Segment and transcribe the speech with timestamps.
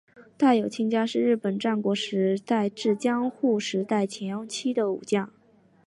[0.35, 5.31] 大友亲家是日本战国时代至江户时代前期的武将。